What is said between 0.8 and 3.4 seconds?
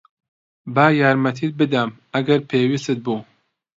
یارمەتیت بدەم، ئەگەر پێویست بوو.